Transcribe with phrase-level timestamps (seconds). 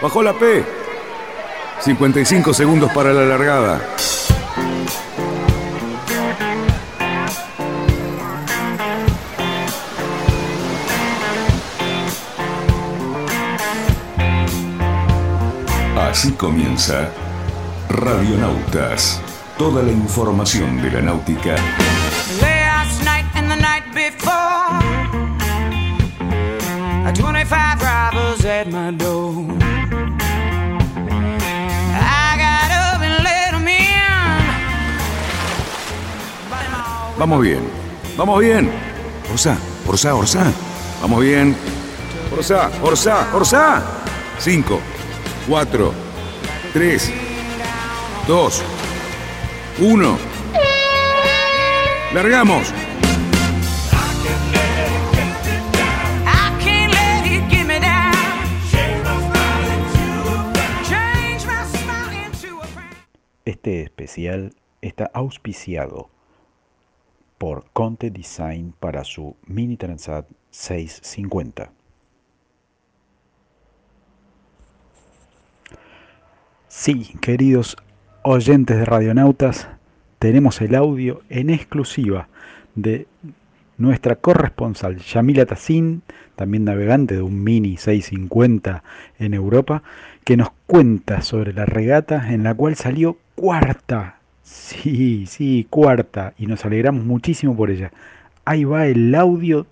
[0.00, 0.64] Bajó la P.
[1.80, 3.80] 55 segundos para la largada.
[15.96, 17.10] Así comienza
[17.88, 19.20] Radionautas.
[19.58, 21.56] Toda la información de la náutica.
[22.40, 24.78] Last night and the night before,
[27.14, 29.77] 25 robbers at my door.
[37.18, 37.58] Vamos bien.
[38.16, 38.70] Vamos bien.
[39.32, 40.52] Orsá, Orsá, Orsá.
[41.02, 41.56] Vamos bien.
[42.32, 43.82] Orsá, Orsá, Orsá.
[44.38, 44.78] 5,
[45.48, 45.92] 4,
[46.72, 47.12] 3,
[48.28, 48.62] 2,
[49.80, 50.18] 1.
[52.14, 52.72] Largamos.
[63.44, 66.10] Este especial está auspiciado
[67.38, 71.70] por Conte Design para su Mini Transat 650.
[76.68, 77.76] Sí, queridos
[78.22, 79.68] oyentes de Radionautas,
[80.18, 82.28] tenemos el audio en exclusiva
[82.74, 83.06] de
[83.78, 86.02] nuestra corresponsal Yamila Tassin,
[86.36, 88.82] también navegante de un Mini 650
[89.18, 89.82] en Europa,
[90.24, 94.17] que nos cuenta sobre la regata en la cual salió cuarta.
[94.42, 96.34] Sí, sí, cuarta.
[96.38, 97.92] Y nos alegramos muchísimo por ella.
[98.44, 99.66] Ahí va el audio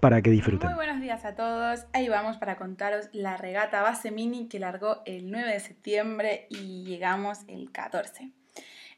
[0.00, 0.68] para que disfruten.
[0.68, 1.86] Muy buenos días a todos.
[1.92, 6.84] Ahí vamos para contaros la regata base mini que largó el 9 de septiembre y
[6.84, 8.30] llegamos el 14.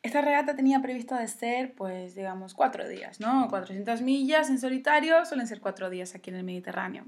[0.03, 3.49] Esta regata tenía previsto de ser, pues, digamos, cuatro días, ¿no?
[3.49, 7.05] 400 millas en solitario suelen ser cuatro días aquí en el Mediterráneo.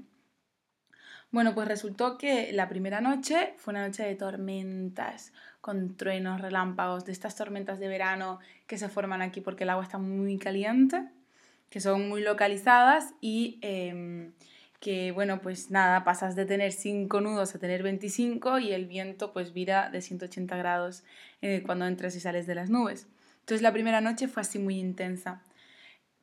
[1.31, 5.31] Bueno, pues resultó que la primera noche fue una noche de tormentas,
[5.61, 9.83] con truenos, relámpagos, de estas tormentas de verano que se forman aquí porque el agua
[9.83, 11.05] está muy caliente,
[11.69, 14.33] que son muy localizadas y em,
[14.81, 19.31] que, bueno, pues nada, pasas de tener 5 nudos a tener 25 y el viento
[19.31, 21.03] pues vira de 180 grados
[21.41, 23.07] eh, cuando entras y sales de las nubes.
[23.39, 25.41] Entonces la primera noche fue así muy intensa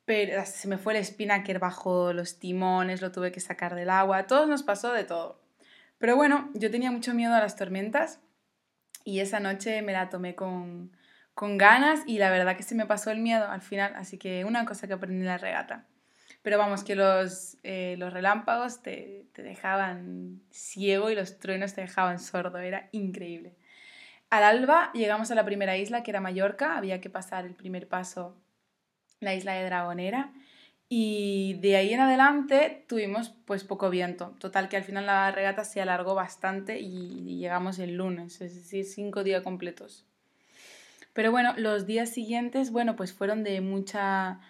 [0.08, 4.16] pero se me fue el spinnaker bajo los timones, lo tuve que sacar del agua,
[4.16, 5.38] a todos nos pasó de todo.
[5.98, 8.18] Pero bueno, yo tenía mucho miedo a las tormentas
[9.04, 10.96] y esa noche me la tomé con,
[11.34, 14.46] con ganas y la verdad que se me pasó el miedo al final, así que
[14.46, 15.84] una cosa que aprendí en la regata.
[16.40, 21.82] Pero vamos, que los, eh, los relámpagos te, te dejaban ciego y los truenos te
[21.82, 23.56] dejaban sordo, era increíble.
[24.30, 27.88] Al alba llegamos a la primera isla, que era Mallorca, había que pasar el primer
[27.88, 28.38] paso
[29.20, 30.32] la isla de Dragonera.
[30.90, 34.34] Y de ahí en adelante tuvimos pues poco viento.
[34.38, 38.86] Total que al final la regata se alargó bastante y llegamos el lunes, es decir,
[38.86, 40.06] cinco días completos.
[41.12, 44.40] Pero bueno, los días siguientes, bueno, pues fueron de mucha,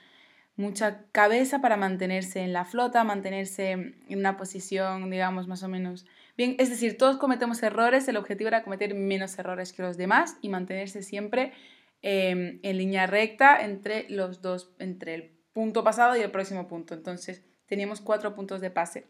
[0.54, 6.06] mucha cabeza para mantenerse en la flota, mantenerse en una posición, digamos, más o menos
[6.36, 6.56] bien.
[6.58, 10.50] Es decir, todos cometemos errores, el objetivo era cometer menos errores que los demás y
[10.50, 11.52] mantenerse siempre
[12.02, 16.94] eh, en línea recta entre los dos, entre el punto pasado y el próximo punto.
[16.94, 19.06] Entonces teníamos cuatro puntos de pase.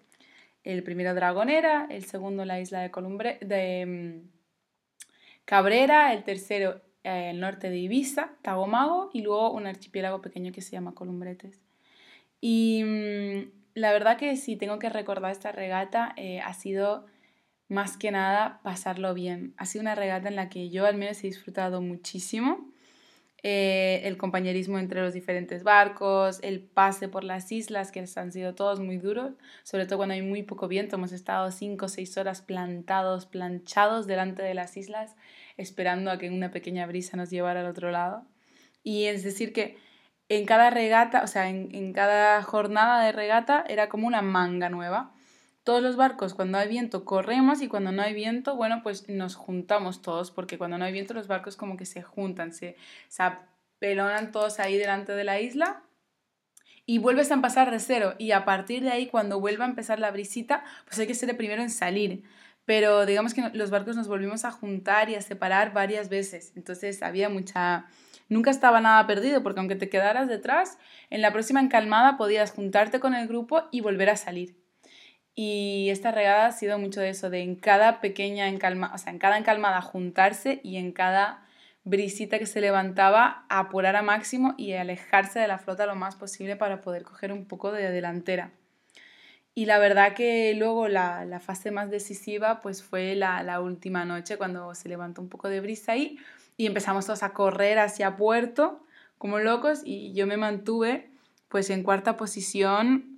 [0.65, 4.31] El primero Dragonera, el segundo la isla de, Columbre, de mm,
[5.45, 10.61] Cabrera, el tercero eh, el norte de Ibiza, Tagomago y luego un archipiélago pequeño que
[10.61, 11.61] se llama Columbretes.
[12.41, 17.07] Y mm, la verdad que si tengo que recordar esta regata eh, ha sido
[17.69, 19.55] más que nada pasarlo bien.
[19.57, 22.71] Ha sido una regata en la que yo al menos he disfrutado muchísimo.
[23.51, 28.55] Eh, el compañerismo entre los diferentes barcos, el pase por las islas, que han sido
[28.55, 30.97] todos muy duros, sobre todo cuando hay muy poco viento.
[30.97, 35.17] Hemos estado 5 o 6 horas plantados, planchados delante de las islas,
[35.57, 38.27] esperando a que una pequeña brisa nos llevara al otro lado.
[38.83, 39.79] Y es decir que
[40.29, 44.69] en cada regata, o sea, en, en cada jornada de regata era como una manga
[44.69, 45.15] nueva
[45.69, 49.35] todos los barcos cuando hay viento corremos y cuando no hay viento, bueno, pues nos
[49.35, 52.79] juntamos todos, porque cuando no hay viento los barcos como que se juntan, se,
[53.09, 55.83] se apelonan todos ahí delante de la isla
[56.87, 59.99] y vuelves a empezar de cero y a partir de ahí cuando vuelva a empezar
[59.99, 62.23] la brisita, pues hay que ser el primero en salir.
[62.65, 67.03] Pero digamos que los barcos nos volvimos a juntar y a separar varias veces, entonces
[67.03, 67.85] había mucha...
[68.31, 70.79] Nunca estaba nada perdido, porque aunque te quedaras detrás,
[71.11, 74.58] en la próxima encalmada podías juntarte con el grupo y volver a salir.
[75.41, 79.13] Y esta regada ha sido mucho de eso, de en cada pequeña encalmada, o sea,
[79.13, 81.47] en cada encalmada juntarse y en cada
[81.85, 86.57] brisita que se levantaba apurar a máximo y alejarse de la flota lo más posible
[86.57, 88.51] para poder coger un poco de delantera.
[89.55, 94.05] Y la verdad que luego la, la fase más decisiva pues fue la, la, última
[94.05, 96.19] noche cuando se levantó un poco de brisa ahí
[96.57, 98.85] y empezamos todos a correr hacia puerto
[99.19, 101.13] como locos y yo me mantuve
[101.49, 103.18] pues en cuarta posición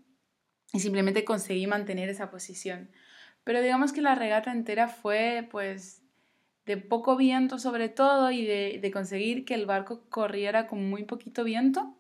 [0.73, 2.91] y simplemente conseguí mantener esa posición.
[3.45, 6.03] Pero digamos que la regata entera fue pues
[6.67, 11.43] de poco viento sobre todo y de, conseguir que el barco corriera con muy poquito
[11.43, 11.97] viento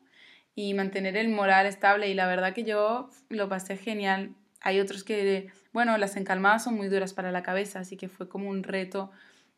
[0.55, 4.35] y mantener el moral estable y la verdad que yo lo pasé genial.
[4.61, 8.29] Hay otros que, bueno, las encalmadas son muy duras para la cabeza, así que fue
[8.29, 9.11] como un reto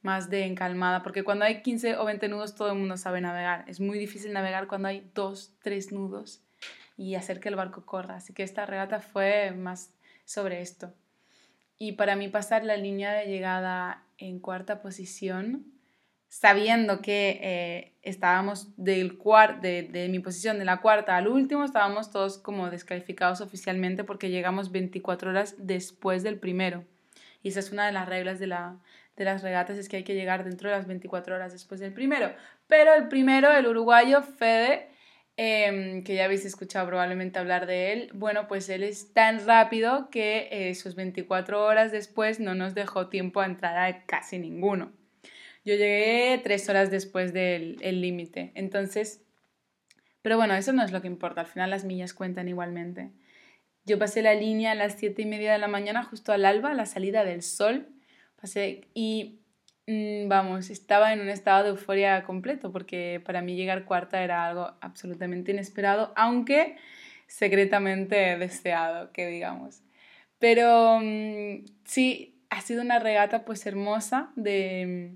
[0.03, 3.65] más de encalmada, porque cuando hay 15 o 20 nudos todo el mundo sabe navegar.
[3.69, 6.43] Es muy difícil navegar cuando hay dos, tres nudos
[6.97, 8.17] y hacer que el barco corra.
[8.17, 9.93] Así que esta regata fue más
[10.25, 10.93] sobre esto.
[11.79, 15.73] Y para mí pasar la línea de llegada en cuarta posición
[16.33, 21.63] sabiendo que eh, estábamos del cuar de, de, mi posición de la cuarta al último,
[21.63, 26.87] estábamos todos como descalificados oficialmente porque llegamos 24 horas después del primero.
[27.43, 28.79] Y esa es una de las reglas de, la,
[29.15, 31.93] de las regatas, es que hay que llegar dentro de las 24 horas después del
[31.93, 32.33] primero.
[32.67, 34.89] Pero el primero, el uruguayo Fede,
[35.45, 40.09] eh, que ya habéis escuchado probablemente hablar de él, bueno, pues él es tan rápido
[40.09, 44.93] que eh, sus 24 horas después no nos dejó tiempo a entrar a casi ninguno.
[45.65, 48.53] Yo llegué tres horas después del límite.
[48.55, 49.25] Entonces,
[50.23, 51.41] pero bueno, eso no es lo que importa.
[51.41, 53.11] Al final las millas cuentan igualmente.
[53.85, 56.71] Yo pasé la línea a las siete y media de la mañana, justo al alba,
[56.71, 57.89] a la salida del sol.
[58.41, 59.41] Pasé y,
[60.29, 64.73] vamos, estaba en un estado de euforia completo, porque para mí llegar cuarta era algo
[64.81, 66.77] absolutamente inesperado, aunque
[67.27, 69.83] secretamente deseado, que digamos.
[70.39, 75.13] Pero mmm, sí, ha sido una regata pues hermosa de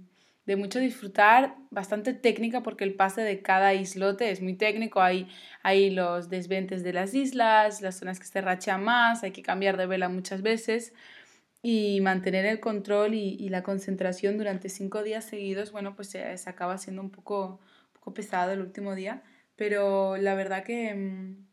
[0.47, 5.29] de mucho disfrutar, bastante técnica porque el pase de cada islote es muy técnico, hay,
[5.63, 9.77] hay los desventes de las islas, las zonas que se rachean más, hay que cambiar
[9.77, 10.95] de vela muchas veces
[11.63, 16.25] y mantener el control y, y la concentración durante cinco días seguidos, bueno, pues se,
[16.47, 19.23] acaba siendo un poco, un poco pesado el último día,
[19.57, 21.47] pero la verdad que, mm,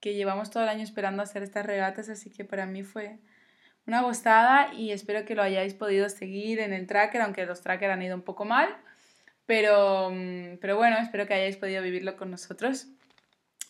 [0.00, 3.18] que llevamos todo el año esperando hacer estas regatas, así que para mí fue,
[3.86, 7.92] una gozada y espero que lo hayáis podido seguir en el tracker, aunque los trackers
[7.92, 8.68] han ido un poco mal.
[9.46, 12.86] Pero, mm, pero bueno, espero que hayáis podido vivirlo con nosotros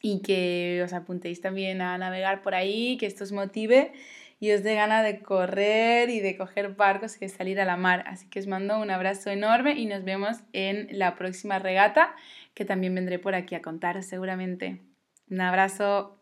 [0.02, 3.92] y que os apuntéis también a navegar por ahí, que esto os motive
[4.42, 7.76] y os dé gana de correr y de coger barcos y de salir a la
[7.76, 8.02] mar.
[8.08, 12.16] Así que os mando un abrazo enorme y nos vemos en la próxima regata,
[12.52, 14.82] que también vendré por aquí a contar seguramente.
[15.30, 16.21] Un abrazo.